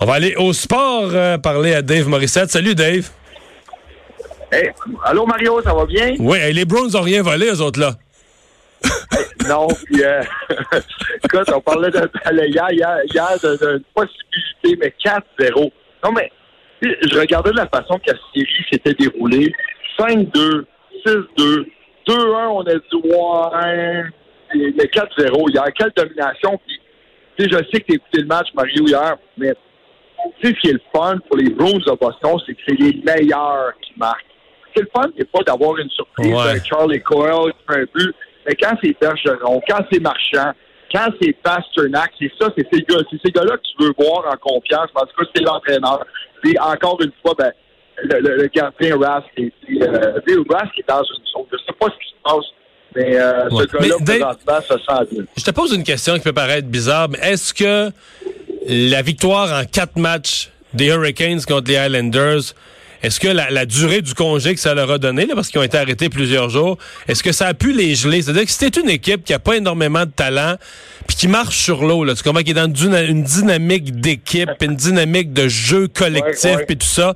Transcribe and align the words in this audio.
On 0.00 0.06
va 0.06 0.14
aller 0.14 0.36
au 0.36 0.52
sport 0.52 1.10
euh, 1.12 1.38
parler 1.38 1.74
à 1.74 1.82
Dave 1.82 2.06
Morissette. 2.06 2.50
Salut 2.50 2.76
Dave. 2.76 3.10
Hey, 4.52 4.70
allô 5.04 5.26
Mario, 5.26 5.60
ça 5.60 5.74
va 5.74 5.84
bien? 5.86 6.14
Oui, 6.20 6.38
les 6.52 6.64
Browns 6.64 6.92
n'ont 6.92 7.02
rien 7.02 7.20
volé, 7.20 7.46
eux 7.46 7.60
autres 7.60 7.80
là. 7.80 7.94
non, 9.48 9.66
puis 9.66 10.04
euh, 10.04 10.22
écoute, 11.24 11.50
on 11.52 11.60
parlait 11.60 11.90
de 11.90 12.08
hier, 12.46 12.66
hier, 12.70 12.98
hier 13.12 13.28
d'une 13.40 13.82
possibilité, 13.92 14.78
mais 14.80 14.94
4-0. 15.04 15.72
Non, 16.04 16.12
mais 16.12 16.30
je 16.80 17.18
regardais 17.18 17.52
la 17.52 17.66
façon 17.66 17.98
que 17.98 18.12
la 18.12 18.18
série 18.32 18.66
s'était 18.70 18.94
déroulée. 18.94 19.52
5-2, 19.98 20.64
6-2, 21.04 21.66
2-1, 22.06 22.46
on 22.46 22.60
a 22.60 22.74
dit 22.74 22.80
ouais, 23.02 24.04
mais 24.54 24.84
4-0 24.84 25.50
hier. 25.50 25.64
Quelle 25.76 25.92
domination. 25.96 26.60
Puis, 26.64 27.48
je 27.50 27.56
sais 27.56 27.80
que 27.80 27.86
tu 27.86 27.92
as 27.92 27.94
écouté 27.96 28.20
le 28.20 28.26
match, 28.26 28.46
Mario, 28.54 28.86
hier, 28.86 29.16
mais 29.36 29.54
tu 30.40 30.48
sais, 30.48 30.54
ce 30.54 30.60
qui 30.60 30.68
est 30.68 30.72
le 30.72 30.80
fun 30.94 31.18
pour 31.28 31.36
les 31.36 31.50
Browns 31.50 31.78
de 31.78 31.96
Boston, 31.98 32.38
c'est 32.46 32.54
que 32.54 32.60
c'est 32.66 32.78
les 32.78 33.00
meilleurs 33.04 33.72
qui 33.80 33.92
marquent. 33.96 34.24
C'est 34.74 34.82
le 34.82 34.90
fun, 34.94 35.08
c'est 35.16 35.30
pas 35.30 35.40
d'avoir 35.40 35.78
une 35.78 35.90
surprise 35.90 36.34
avec 36.34 36.64
Charlie 36.64 37.00
Coyle 37.00 37.52
qui 37.52 37.74
fait 37.74 37.80
un 37.80 37.86
but, 37.94 38.14
mais 38.46 38.54
quand 38.54 38.76
c'est 38.82 38.96
Bergeron, 39.00 39.60
quand 39.68 39.84
c'est 39.90 40.00
Marchand, 40.00 40.52
quand 40.92 41.08
c'est 41.20 41.32
Pasternak, 41.42 42.10
c'est 42.18 42.32
ça, 42.40 42.48
c'est 42.56 42.66
ces 42.72 42.80
gars, 42.82 43.02
c'est 43.10 43.20
ces 43.24 43.30
gars-là 43.30 43.56
que 43.56 43.62
tu 43.62 43.84
veux 43.84 43.92
voir 43.98 44.24
en 44.32 44.36
confiance, 44.36 44.88
parce 44.94 45.12
que 45.12 45.24
c'est 45.34 45.42
l'entraîneur. 45.42 46.04
Puis 46.42 46.56
encore 46.58 46.98
une 47.02 47.12
fois, 47.22 47.34
ben, 47.38 47.52
le, 48.04 48.20
le, 48.20 48.36
le 48.36 48.46
gardien 48.46 48.96
Rask, 48.98 49.26
et, 49.36 49.52
euh, 49.82 50.42
Rask 50.48 50.78
est 50.78 50.88
dans 50.88 51.02
une 51.02 51.26
zone. 51.26 51.46
Je 51.52 51.58
sais 51.58 51.76
pas 51.78 51.86
ce 51.86 51.98
qui 51.98 52.10
se 52.10 52.22
passe 52.22 52.46
mais 52.94 53.16
euh, 53.16 53.48
ce 53.50 53.64
gars-là, 53.64 53.96
présentement, 54.04 54.60
ça 54.66 54.76
sent 54.78 55.14
bien. 55.14 55.24
Je 55.36 55.44
te 55.44 55.50
pose 55.50 55.72
une 55.74 55.84
question 55.84 56.14
qui 56.14 56.20
peut 56.20 56.32
paraître 56.32 56.68
bizarre, 56.68 57.08
mais 57.08 57.18
est-ce 57.18 57.52
que 57.52 57.90
la 58.66 59.02
victoire 59.02 59.60
en 59.60 59.64
quatre 59.64 59.98
matchs 59.98 60.50
des 60.74 60.86
Hurricanes 60.86 61.42
contre 61.42 61.70
les 61.70 61.76
Islanders, 61.76 62.54
est-ce 63.02 63.20
que 63.20 63.28
la, 63.28 63.66
durée 63.66 64.02
du 64.02 64.14
congé 64.14 64.54
que 64.54 64.60
ça 64.60 64.74
leur 64.74 64.90
a 64.90 64.98
donné, 64.98 65.26
là, 65.26 65.34
parce 65.34 65.48
qu'ils 65.48 65.60
ont 65.60 65.64
été 65.64 65.78
arrêtés 65.78 66.08
plusieurs 66.08 66.48
jours, 66.48 66.78
est-ce 67.06 67.22
que 67.22 67.32
ça 67.32 67.46
a 67.46 67.54
pu 67.54 67.72
les 67.72 67.94
geler? 67.94 68.22
C'est-à-dire 68.22 68.44
que 68.44 68.50
c'était 68.50 68.80
une 68.80 68.90
équipe 68.90 69.24
qui 69.24 69.34
a 69.34 69.38
pas 69.38 69.56
énormément 69.56 70.04
de 70.04 70.10
talent, 70.10 70.56
puis 71.06 71.16
qui 71.16 71.28
marche 71.28 71.58
sur 71.58 71.84
l'eau, 71.84 72.04
là, 72.04 72.14
tu 72.14 72.22
comprends, 72.22 72.42
qui 72.42 72.50
est 72.50 72.54
dans 72.54 72.72
une, 72.72 73.22
dynamique 73.22 74.00
d'équipe, 74.00 74.50
une 74.60 74.74
dynamique 74.74 75.32
de 75.32 75.48
jeu 75.48 75.88
collectif, 75.88 76.56
puis 76.66 76.76
tout 76.76 76.86
ça. 76.86 77.14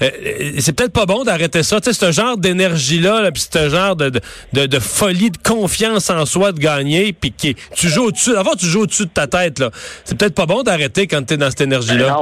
Euh, 0.00 0.10
c'est 0.60 0.72
peut-être 0.74 0.92
pas 0.92 1.06
bon 1.06 1.24
d'arrêter 1.24 1.64
ça. 1.64 1.80
Tu 1.80 1.92
sais, 1.92 2.06
ce 2.06 2.12
genre 2.12 2.36
d'énergie-là, 2.36 3.22
-là, 3.22 3.32
puis 3.32 3.44
ce 3.52 3.68
genre 3.68 3.96
de, 3.96 4.12
de, 4.52 4.66
de, 4.66 4.78
folie, 4.78 5.32
de 5.32 5.38
confiance 5.38 6.08
en 6.10 6.24
soi 6.24 6.52
de 6.52 6.60
gagner, 6.60 7.12
puis 7.12 7.32
qui 7.32 7.56
tu 7.74 7.88
joues 7.88 8.04
au-dessus. 8.04 8.36
Avant, 8.36 8.54
tu 8.54 8.66
joues 8.66 8.82
au-dessus 8.82 9.06
de 9.06 9.10
ta 9.10 9.26
tête. 9.26 9.58
là. 9.58 9.72
C'est 10.04 10.16
peut-être 10.16 10.34
pas 10.34 10.46
bon 10.46 10.62
d'arrêter 10.62 11.08
quand 11.08 11.24
tu 11.26 11.34
es 11.34 11.36
dans 11.36 11.50
cette 11.50 11.62
énergie-là. 11.62 12.16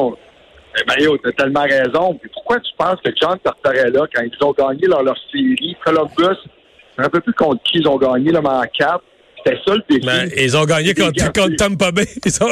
Ben 0.77 0.83
non. 0.87 0.95
Ben, 0.95 1.05
yo, 1.05 1.19
t'as 1.19 1.33
tellement 1.33 1.63
raison. 1.63 2.19
pourquoi 2.33 2.61
tu 2.61 2.71
penses 2.77 3.01
que 3.05 3.11
John 3.21 3.39
Tortorella, 3.39 4.03
quand 4.15 4.23
ils 4.23 4.45
ont 4.45 4.53
gagné 4.53 4.87
leur, 4.87 5.03
leur 5.03 5.17
série, 5.33 5.77
Columbus, 5.85 6.39
un 6.99 7.09
peu 7.09 7.21
plus 7.21 7.33
contre 7.33 7.63
qui 7.65 7.79
ils 7.79 7.89
ont 7.89 7.97
gagné, 7.97 8.31
là, 8.33 8.41
mais 8.43 8.49
en 8.49 8.63
4, 8.63 9.03
c'était 9.37 9.59
ça 9.65 9.75
le 9.75 9.83
défi. 9.89 10.07
Ben, 10.07 10.31
ils 10.37 10.57
ont 10.57 10.65
gagné 10.65 10.95
contre, 10.95 11.33
contre 11.33 11.57
Tampa 11.57 11.93
Bay. 11.93 12.07
Ils 12.25 12.43
ont... 12.43 12.51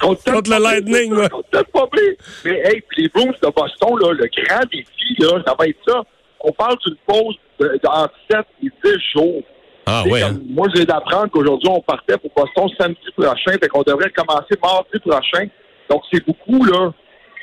Contre, 0.00 0.50
le 0.50 0.62
Lightning. 0.62 1.10
Contre 1.28 1.70
pas 1.72 1.86
Bay. 1.92 2.16
Mais 2.44 2.62
hey, 2.64 2.82
puis 2.88 3.02
les 3.02 3.08
Bruins 3.08 3.32
de 3.42 3.48
Boston, 3.48 3.98
là, 4.00 4.12
le 4.12 4.28
grand 4.44 4.64
défi, 4.72 5.16
là, 5.18 5.42
ça 5.46 5.54
va 5.58 5.66
être 5.66 5.78
ça. 5.86 6.02
On 6.40 6.52
parle 6.52 6.76
d'une 6.84 6.96
pause 7.06 7.36
entre 7.84 8.14
7 8.30 8.40
et 8.64 8.68
10 8.84 8.92
jours. 9.14 9.42
Ah 9.86 10.04
ouais. 10.06 10.22
Hein? 10.22 10.38
Moi, 10.48 10.68
j'ai 10.74 10.84
d'apprendre 10.84 11.30
qu'aujourd'hui, 11.30 11.68
on 11.70 11.80
partait 11.80 12.16
pour 12.16 12.30
Boston 12.36 12.68
samedi 12.78 12.98
prochain, 13.16 13.52
fait 13.60 13.68
qu'on 13.68 13.82
devrait 13.82 14.10
commencer 14.10 14.54
mardi 14.62 14.98
prochain. 15.04 15.46
Donc, 15.90 16.02
c'est 16.12 16.24
beaucoup, 16.24 16.64
là. 16.64 16.92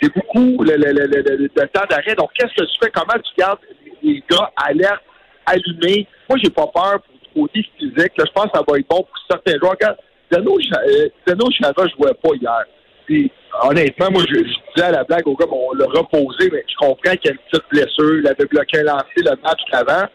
C'est 0.01 0.13
beaucoup 0.13 0.63
le, 0.63 0.75
le, 0.75 0.91
le, 0.91 1.37
le 1.37 1.49
temps 1.49 1.85
d'arrêt. 1.89 2.15
Donc, 2.15 2.31
qu'est-ce 2.33 2.53
que 2.53 2.65
tu 2.65 2.77
fais? 2.81 2.89
Comment 2.91 3.19
tu 3.21 3.31
gardes 3.37 3.59
les 4.01 4.23
gars 4.29 4.51
alertes, 4.55 5.03
allumés? 5.45 6.07
Moi, 6.29 6.39
j'ai 6.41 6.49
pas 6.49 6.67
peur 6.67 6.99
pour 7.01 7.43
côté 7.43 7.65
physique. 7.77 8.13
Là, 8.17 8.23
je 8.25 8.31
pense 8.33 8.45
que 8.45 8.57
ça 8.57 8.63
va 8.67 8.77
être 8.77 8.87
bon 8.89 9.03
pour 9.03 9.17
certains 9.29 9.57
joueurs. 9.59 9.73
Regarde, 9.73 9.97
euh, 10.33 11.09
Zeno 11.27 11.49
Chara, 11.51 11.73
je 11.77 11.83
ne 11.83 11.89
jouais 11.89 12.13
pas 12.21 12.35
hier. 12.39 12.63
Puis, 13.05 13.31
honnêtement, 13.63 14.11
moi, 14.11 14.23
je, 14.29 14.35
disais 14.35 14.87
à 14.87 14.91
la 14.91 15.03
blague 15.03 15.27
au 15.27 15.35
gars, 15.35 15.47
on 15.51 15.73
l'a 15.73 15.85
reposé, 15.85 16.49
mais 16.51 16.63
je 16.69 16.75
comprends 16.77 17.15
qu'il 17.15 17.25
y 17.25 17.29
a 17.29 17.31
une 17.31 17.39
petite 17.51 17.69
blessure. 17.69 18.19
Il 18.19 18.27
avait 18.27 18.45
bloqué 18.45 18.79
un 18.79 18.83
lancer 18.83 19.05
le 19.17 19.31
match 19.43 19.61
avant. 19.71 20.05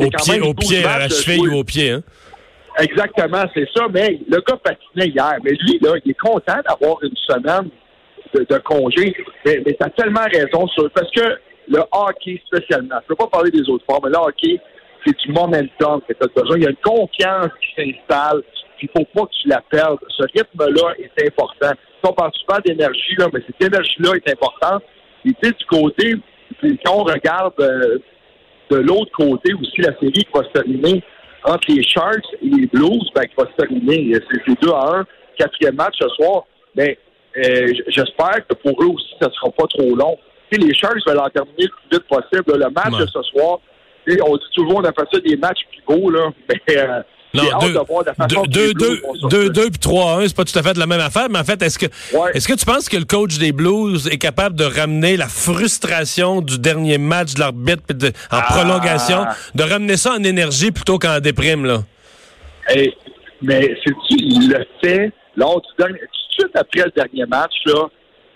Au 0.00 0.08
pied, 0.08 0.40
au 0.40 0.54
pied, 0.54 0.84
à 0.84 0.98
la 1.00 1.08
cheville 1.08 1.48
ou 1.48 1.58
au 1.58 1.64
pied, 1.64 1.90
hein? 1.90 2.02
Exactement, 2.78 3.44
c'est 3.52 3.68
ça. 3.74 3.86
Mais 3.92 4.20
le 4.28 4.40
gars 4.40 4.56
patinait 4.62 5.08
hier. 5.08 5.34
Mais 5.42 5.50
lui, 5.50 5.78
là, 5.82 5.94
il 6.04 6.10
est 6.10 6.14
content 6.14 6.60
d'avoir 6.66 7.02
une 7.02 7.16
semaine 7.16 7.68
de, 8.34 8.58
congé. 8.58 9.14
Mais, 9.44 9.62
mais 9.64 9.74
tu 9.74 9.86
as 9.86 9.90
tellement 9.90 10.24
raison 10.32 10.66
sur 10.68 10.90
parce 10.90 11.10
que 11.10 11.38
le 11.68 11.80
hockey 11.92 12.40
spécialement, 12.46 12.96
je 13.00 13.04
ne 13.04 13.08
peux 13.08 13.16
pas 13.16 13.26
parler 13.26 13.50
des 13.50 13.68
autres 13.68 13.84
formes, 13.88 14.04
mais 14.04 14.10
le 14.10 14.18
hockey, 14.18 14.60
c'est 15.04 15.16
du 15.18 15.32
momentum 15.32 16.00
que 16.08 16.12
tu 16.12 16.22
as 16.22 16.42
besoin. 16.42 16.56
Il 16.56 16.64
y 16.64 16.66
a 16.66 16.70
une 16.70 16.76
confiance 16.76 17.50
qui 17.60 17.68
s'installe. 17.76 18.42
Il 18.80 18.88
ne 18.94 19.00
faut 19.00 19.08
pas 19.12 19.26
que 19.26 19.34
tu 19.42 19.48
la 19.48 19.62
perdes. 19.68 19.98
Ce 20.08 20.22
rythme-là 20.22 20.94
est 20.98 21.26
important. 21.26 21.72
On 22.04 22.12
parle 22.12 22.30
souvent 22.34 22.60
d'énergie, 22.64 23.16
là, 23.18 23.26
mais 23.32 23.40
cette 23.46 23.60
énergie-là 23.60 24.14
est 24.14 24.32
importante. 24.32 24.82
Et 25.24 25.30
tu 25.30 25.36
sais, 25.42 25.52
du 25.52 25.64
côté, 25.66 26.14
quand 26.84 26.94
on 26.94 27.04
regarde 27.04 27.54
euh, 27.60 27.98
de 28.70 28.76
l'autre 28.76 29.10
côté 29.12 29.52
aussi 29.54 29.80
la 29.80 29.98
série 29.98 30.12
qui 30.12 30.28
va 30.32 30.44
se 30.44 30.50
terminer 30.50 31.02
entre 31.44 31.68
les 31.68 31.82
Sharks 31.82 32.26
et 32.42 32.46
les 32.48 32.66
Blues, 32.66 33.08
ben, 33.14 33.22
qui 33.22 33.34
va 33.36 33.46
se 33.50 33.56
terminer. 33.56 34.12
C'est 34.30 34.62
2 34.62 34.70
à 34.70 34.98
1, 35.00 35.06
quatrième 35.38 35.76
match 35.76 35.96
ce 36.00 36.08
soir. 36.10 36.44
Mais 36.74 36.86
ben, 36.86 36.96
euh, 37.44 37.72
j'espère 37.88 38.46
que 38.48 38.54
pour 38.54 38.82
eux 38.82 38.88
aussi, 38.88 39.14
ça 39.20 39.28
ne 39.28 39.32
sera 39.32 39.50
pas 39.50 39.66
trop 39.68 39.94
long. 39.94 40.18
Tu 40.50 40.58
les 40.58 40.74
Sharks 40.74 41.06
veulent 41.06 41.18
en 41.18 41.28
terminer 41.28 41.64
le 41.64 41.68
plus 41.68 41.98
vite 41.98 42.08
possible. 42.08 42.58
Le 42.58 42.70
match 42.70 42.98
de 42.98 43.06
ce 43.06 43.22
soir, 43.22 43.58
on 44.24 44.36
dit 44.36 44.44
toujours, 44.54 44.76
on 44.76 44.84
appelle 44.84 45.06
ça 45.12 45.20
des 45.20 45.36
matchs 45.36 45.60
pivots, 45.70 46.10
là. 46.10 46.30
Mais, 46.48 46.78
euh, 46.78 47.02
non, 47.34 47.42
2 48.46 48.72
2 48.72 49.50
2 49.50 49.70
puis 49.70 49.78
3 49.78 50.22
1, 50.22 50.28
c'est 50.28 50.36
pas 50.36 50.44
tout 50.44 50.58
à 50.58 50.62
fait 50.62 50.76
la 50.78 50.86
même 50.86 51.00
affaire, 51.00 51.28
mais 51.28 51.38
en 51.38 51.44
fait, 51.44 51.60
est-ce 51.62 51.78
que 51.78 51.86
est-ce 52.34 52.48
que 52.48 52.54
tu 52.54 52.64
penses 52.64 52.88
que 52.88 52.96
le 52.96 53.04
coach 53.04 53.36
des 53.36 53.52
Blues 53.52 54.08
est 54.10 54.16
capable 54.16 54.56
de 54.56 54.64
ramener 54.64 55.18
la 55.18 55.28
frustration 55.28 56.40
du 56.40 56.58
dernier 56.58 56.96
match 56.96 57.34
de 57.34 57.40
l'arbitre 57.40 57.82
en 58.32 58.38
ah. 58.38 58.46
prolongation, 58.48 59.26
de 59.54 59.62
ramener 59.62 59.98
ça 59.98 60.14
en 60.14 60.24
énergie 60.24 60.70
plutôt 60.70 60.98
qu'en 60.98 61.20
déprime 61.20 61.66
là? 61.66 61.82
mais 63.42 63.76
c'est 63.84 63.94
il 64.10 64.50
le 64.50 64.64
fait 64.82 65.12
lors 65.36 65.60
du 65.60 65.68
dernier 65.78 66.00
suite 66.38 66.54
après 66.54 66.84
le 66.84 66.90
dernier 66.90 67.26
match 67.26 67.54
là, 67.66 67.88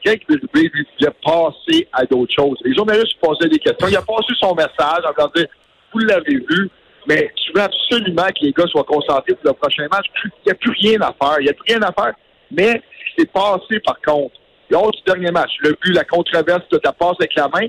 quelqu'un 0.03 0.35
qui 0.35 0.47
lui 0.55 0.87
disait 0.99 1.13
passer 1.25 1.89
à 1.93 2.05
d'autres 2.05 2.35
choses. 2.35 2.59
Les 2.65 2.75
journalistes 2.75 3.17
posaient 3.21 3.49
des 3.49 3.59
questions. 3.59 3.89
Il 3.89 3.97
a 3.97 4.03
passé 4.03 4.33
son 4.41 4.55
message 4.55 5.05
en 5.07 5.29
disant 5.31 5.47
vous 5.93 5.99
l'avez 6.01 6.37
vu, 6.37 6.71
mais 7.07 7.31
tu 7.37 7.53
veux 7.55 7.63
absolument 7.63 8.27
que 8.29 8.45
les 8.45 8.53
gars 8.53 8.67
soient 8.67 8.85
concentrés 8.85 9.35
pour 9.35 9.45
le 9.45 9.53
prochain 9.53 9.87
match. 9.91 10.07
Il 10.25 10.31
n'y 10.47 10.53
a 10.53 10.55
plus 10.55 10.73
rien 10.81 11.01
à 11.01 11.13
faire. 11.21 11.41
Il 11.41 11.45
n'y 11.45 11.51
a 11.51 11.55
plus 11.55 11.75
rien 11.75 11.83
à 11.83 11.93
faire. 11.93 12.15
Mais 12.51 12.71
ce 12.71 13.15
qui 13.15 13.21
s'est 13.21 13.27
passé, 13.27 13.81
par 13.85 14.01
contre, 14.01 14.35
lors 14.71 14.91
du 14.91 15.01
dernier 15.07 15.31
match, 15.31 15.51
le 15.61 15.77
but, 15.83 15.93
la 15.93 16.05
controverse 16.05 16.69
de 16.71 16.79
ta 16.79 16.93
passe 16.93 17.17
avec 17.19 17.35
la 17.35 17.49
main, 17.49 17.67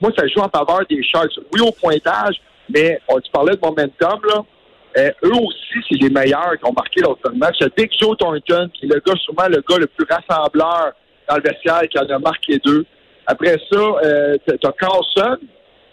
moi, 0.00 0.10
ça 0.16 0.26
joue 0.26 0.40
en 0.40 0.48
faveur 0.48 0.84
des 0.88 1.02
Sharks. 1.02 1.38
Oui, 1.52 1.60
au 1.60 1.72
pointage, 1.72 2.36
mais 2.68 3.00
on 3.08 3.20
tu 3.20 3.30
parlais 3.30 3.54
de 3.54 3.60
momentum, 3.62 4.20
là. 4.28 4.42
Euh, 4.96 5.10
eux 5.24 5.32
aussi, 5.32 5.78
c'est 5.88 6.00
les 6.00 6.10
meilleurs 6.10 6.54
qui 6.58 6.68
ont 6.68 6.72
marqué 6.72 7.00
l'autre 7.00 7.30
match. 7.34 7.56
C'est 7.60 7.76
Dick 7.76 7.92
Joe 8.00 8.16
Thornton, 8.16 8.70
qui 8.74 8.86
est 8.86 8.88
le 8.88 9.00
gars, 9.04 9.14
sûrement 9.16 9.48
le 9.48 9.62
gars 9.68 9.78
le 9.78 9.86
plus 9.86 10.06
rassembleur 10.08 10.92
dans 11.28 11.36
le 11.36 11.42
vestiaire, 11.42 11.82
qui 11.88 11.98
en 11.98 12.08
a 12.08 12.18
marqué 12.18 12.58
deux. 12.64 12.84
Après 13.26 13.56
ça, 13.72 13.78
euh, 13.78 14.36
t'as 14.46 14.72
Carlson, 14.72 15.38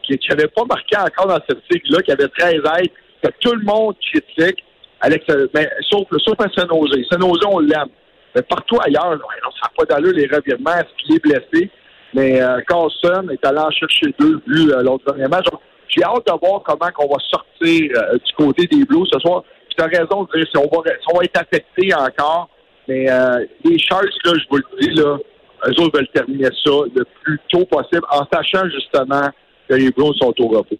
qui 0.03 0.19
n'avait 0.29 0.47
pas 0.47 0.65
marqué 0.65 0.97
encore 0.97 1.27
dans 1.27 1.39
cette 1.47 1.61
cycle-là, 1.71 2.01
qui 2.01 2.11
avait 2.11 2.27
13 2.27 2.55
aides, 2.79 2.91
que 3.23 3.29
tout 3.39 3.53
le 3.53 3.63
monde 3.63 3.95
critique, 3.99 4.63
Alex, 4.99 5.25
mais, 5.27 5.63
ben, 5.63 5.67
sauf, 5.89 6.07
sauf 6.17 6.35
à 6.39 6.47
Saint-Nosé. 6.55 7.05
On 7.47 7.59
l'aime. 7.59 7.89
Mais 8.35 8.41
partout 8.43 8.77
ailleurs, 8.85 9.11
non, 9.11 9.51
ça 9.59 9.67
n'a 9.67 9.71
pas 9.75 9.85
d'allure 9.85 10.13
les 10.13 10.27
revirements, 10.27 10.75
est-ce 10.75 11.03
qu'il 11.03 11.15
est 11.15 11.19
blessé? 11.19 11.69
Mais 12.13 12.41
euh, 12.41 12.59
Carlson 12.67 13.27
est 13.31 13.45
allé 13.45 13.59
en 13.59 13.71
chercher 13.71 14.13
deux 14.19 14.41
buts 14.45 14.71
euh, 14.71 14.83
l'autre 14.83 15.05
dernier 15.05 15.27
match. 15.27 15.45
J'ai 15.93 16.03
hâte 16.03 16.25
de 16.25 16.31
voir 16.41 16.63
comment 16.63 16.89
on 16.99 17.07
va 17.07 17.17
sortir 17.29 17.91
euh, 17.95 18.17
du 18.17 18.33
côté 18.37 18.67
des 18.67 18.83
Blues 18.85 19.07
ce 19.11 19.19
soir. 19.19 19.43
Tu 19.75 19.83
as 19.83 19.87
raison 19.87 20.23
de 20.23 20.37
dire 20.37 20.47
si 20.51 20.57
on 20.57 20.63
va, 20.63 20.83
si 20.89 21.13
on 21.13 21.17
va 21.17 21.23
être 21.23 21.37
affecté 21.37 21.93
encore. 21.93 22.49
Mais 22.87 23.09
euh, 23.09 23.45
les 23.63 23.77
Sharks, 23.77 24.07
là, 24.25 24.33
je 24.35 24.43
vous 24.49 24.57
le 24.57 24.63
dis, 24.81 24.89
là, 24.95 25.17
eux 25.67 25.81
autres 25.81 25.97
veulent 25.97 26.07
terminer 26.13 26.49
ça 26.63 26.71
le 26.95 27.05
plus 27.23 27.39
tôt 27.49 27.65
possible 27.65 28.03
en 28.09 28.25
sachant 28.33 28.67
justement 28.69 29.29
les 29.69 29.91
Browns 29.91 30.15
sont 30.15 30.33
au 30.39 30.47
repos. 30.47 30.77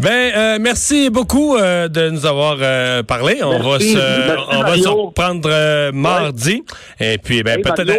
Ben, 0.00 0.32
euh, 0.36 0.58
merci 0.60 1.10
beaucoup 1.10 1.56
euh, 1.56 1.88
de 1.88 2.10
nous 2.10 2.24
avoir 2.24 2.56
euh, 2.60 3.02
parlé. 3.02 3.42
On 3.42 3.58
va 3.58 3.80
se, 3.80 4.56
on 4.56 4.62
va 4.62 4.76
se 4.76 4.88
reprendre 4.88 5.90
mardi. 5.92 6.62
Et 7.00 7.18
puis, 7.18 7.42
ben, 7.42 7.60
peut-être. 7.60 7.98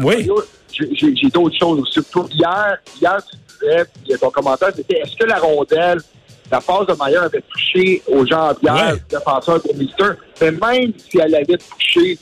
Oui. 0.00 0.28
J'ai 0.78 1.28
d'autres 1.30 1.56
choses 1.58 1.80
aussi. 1.80 2.00
Hier, 2.32 2.78
hier, 3.00 3.16
tu 3.24 3.36
disais, 4.04 4.18
ton 4.18 4.30
commentaire, 4.30 4.70
c'était 4.74 4.98
est-ce 4.98 5.16
que 5.16 5.24
la 5.24 5.38
rondelle, 5.38 5.98
la 6.50 6.60
phase 6.60 6.86
de 6.86 6.94
Maillard 6.94 7.24
avait 7.24 7.42
touché 7.42 8.02
aux 8.06 8.24
jambières 8.26 8.92
ouais. 8.94 9.02
défenseurs 9.08 9.60
de 9.62 9.72
Mister? 9.78 10.04
Mais 10.40 10.50
même 10.50 10.92
si 10.98 11.18
elle 11.18 11.34
avait 11.34 11.56
touché 11.58 12.18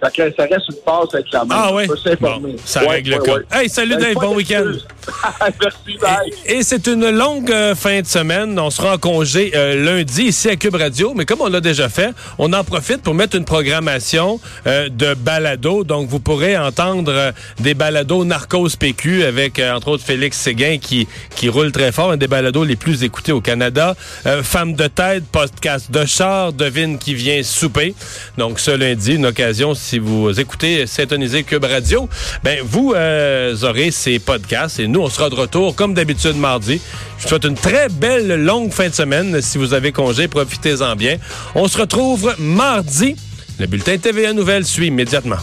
ça 0.00 0.08
reste 0.14 0.68
une 0.68 0.76
passe 0.86 1.12
avec 1.12 1.26
la 1.32 1.44
main. 1.44 1.54
Ah 1.58 1.72
s'informer. 1.96 2.52
Bon, 2.52 2.58
ça 2.64 2.82
Ouais, 2.82 2.88
règle 2.88 3.10
le 3.10 3.16
ouais, 3.16 3.26
cas. 3.26 3.34
ouais. 3.34 3.42
Hey, 3.50 3.68
salut 3.68 3.96
Ben, 3.96 4.00
Dave, 4.00 4.14
bon 4.14 4.36
week-end. 4.36 4.64
Merci, 5.60 5.98
bye. 6.00 6.32
Et 6.46 6.62
c'est 6.62 6.86
une 6.86 7.10
longue 7.10 7.50
euh, 7.50 7.74
fin 7.74 8.00
de 8.00 8.06
semaine. 8.06 8.58
On 8.58 8.70
sera 8.70 8.94
en 8.94 8.98
congé 8.98 9.52
euh, 9.54 9.84
lundi 9.84 10.24
ici 10.24 10.48
à 10.48 10.56
Cube 10.56 10.74
Radio, 10.74 11.14
mais 11.14 11.24
comme 11.24 11.40
on 11.40 11.48
l'a 11.48 11.60
déjà 11.60 11.88
fait, 11.88 12.10
on 12.38 12.52
en 12.52 12.64
profite 12.64 13.02
pour 13.02 13.14
mettre 13.14 13.36
une 13.36 13.44
programmation 13.44 14.40
euh, 14.66 14.88
de 14.88 15.14
balado. 15.14 15.84
Donc, 15.84 16.08
vous 16.08 16.20
pourrez 16.20 16.56
entendre 16.56 17.32
des 17.60 17.74
balados 17.74 18.24
Narcos 18.24 18.70
PQ 18.78 19.24
avec, 19.24 19.58
entre 19.58 19.88
autres, 19.88 20.04
Félix 20.04 20.38
Séguin 20.38 20.78
qui, 20.78 21.08
qui 21.34 21.48
roule 21.48 21.72
très 21.72 21.92
fort, 21.92 22.12
un 22.12 22.16
des 22.16 22.28
balados 22.28 22.64
les 22.64 22.76
plus 22.76 23.02
écoutés 23.04 23.32
au 23.32 23.40
Canada. 23.40 23.94
Femme 24.42 24.74
de 24.74 24.86
tête, 24.86 25.24
podcast 25.30 25.90
de 25.90 26.04
char, 26.04 26.52
devine 26.52 26.98
qui 26.98 27.14
vient 27.14 27.42
souper. 27.42 27.94
Donc, 28.36 28.60
ce 28.60 28.70
lundi, 28.70 29.14
une 29.14 29.26
occasion, 29.26 29.74
si 29.74 29.98
vous 29.98 30.38
écoutez, 30.38 30.86
synthonisez 30.86 31.44
Cube 31.44 31.64
Radio, 31.64 32.08
ben 32.42 32.60
vous 32.62 32.90
aurez 32.92 33.90
ces 33.90 34.18
podcasts 34.18 34.80
et 34.80 34.88
nous, 34.88 34.97
on 35.00 35.08
sera 35.08 35.30
de 35.30 35.34
retour 35.34 35.74
comme 35.74 35.94
d'habitude 35.94 36.36
mardi. 36.36 36.80
Je 37.18 37.22
vous 37.22 37.28
souhaite 37.28 37.44
une 37.44 37.54
très 37.54 37.88
belle 37.88 38.44
longue 38.44 38.72
fin 38.72 38.88
de 38.88 38.94
semaine. 38.94 39.40
Si 39.40 39.58
vous 39.58 39.74
avez 39.74 39.92
congé, 39.92 40.28
profitez-en 40.28 40.96
bien. 40.96 41.18
On 41.54 41.68
se 41.68 41.78
retrouve 41.78 42.34
mardi. 42.38 43.16
Le 43.58 43.66
bulletin 43.66 43.98
TVA 43.98 44.32
Nouvelles 44.32 44.64
suit 44.64 44.86
immédiatement. 44.86 45.38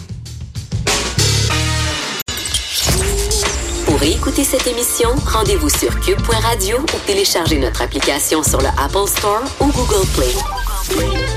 Pour 3.86 4.02
écouter 4.04 4.44
cette 4.44 4.68
émission, 4.68 5.10
rendez-vous 5.26 5.70
sur 5.70 6.00
cube.radio 6.02 6.78
ou 6.80 6.98
téléchargez 7.06 7.60
notre 7.60 7.82
application 7.82 8.44
sur 8.44 8.60
le 8.60 8.68
Apple 8.78 9.08
Store 9.08 9.44
ou 9.60 9.66
Google 9.68 10.06
Play. 10.16 11.35